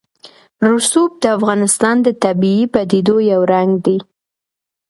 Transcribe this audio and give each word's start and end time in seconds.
رسوب 0.69 1.11
د 1.23 1.25
افغانستان 1.37 1.95
د 2.05 2.07
طبیعي 2.23 2.65
پدیدو 2.73 3.15
یو 3.31 3.41
رنګ 3.53 3.71
دی. 3.85 3.97